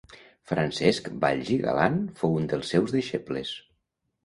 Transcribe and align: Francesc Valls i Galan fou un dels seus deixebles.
Francesc 0.51 1.09
Valls 1.25 1.51
i 1.57 1.59
Galan 1.67 2.01
fou 2.23 2.35
un 2.41 2.51
dels 2.55 2.75
seus 2.77 2.99
deixebles. 2.99 3.55